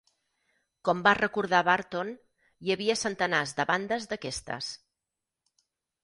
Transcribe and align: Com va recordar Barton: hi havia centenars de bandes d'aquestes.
Com 0.87 1.01
va 1.07 1.11
recordar 1.17 1.59
Barton: 1.67 2.09
hi 2.67 2.73
havia 2.75 2.95
centenars 3.01 3.53
de 3.59 3.65
bandes 3.73 4.09
d'aquestes. 4.13 4.71